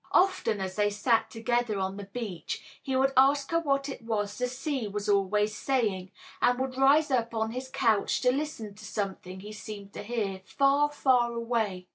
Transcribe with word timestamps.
Often, 0.13 0.61
as 0.61 0.77
they 0.77 0.89
sat 0.89 1.29
together 1.29 1.77
on 1.77 1.95
the 1.95 2.05
beach, 2.05 2.79
he 2.81 2.95
would 2.95 3.13
ask 3.15 3.51
her 3.51 3.59
what 3.59 3.87
it 3.87 4.01
was 4.01 4.35
the 4.35 4.47
sea 4.47 4.87
was 4.87 5.07
always 5.07 5.55
saying, 5.55 6.09
and 6.41 6.57
would 6.57 6.75
rise 6.75 7.11
up 7.11 7.35
on 7.35 7.51
his 7.51 7.69
couch 7.69 8.19
to 8.21 8.31
listen 8.31 8.73
to 8.73 8.83
something 8.83 9.41
he 9.41 9.51
seemed 9.51 9.93
to 9.93 10.01
hear, 10.01 10.41
far, 10.47 10.89
far 10.89 11.33
away. 11.33 11.85